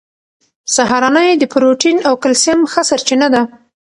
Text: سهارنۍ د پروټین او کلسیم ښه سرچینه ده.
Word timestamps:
سهارنۍ 0.75 1.29
د 1.37 1.43
پروټین 1.51 1.97
او 2.07 2.13
کلسیم 2.23 2.59
ښه 2.71 2.81
سرچینه 2.89 3.27
ده. 3.33 3.41